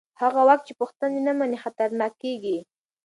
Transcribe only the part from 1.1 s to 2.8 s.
نه مني خطرناک کېږي